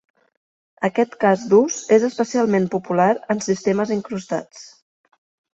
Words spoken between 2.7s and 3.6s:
popular en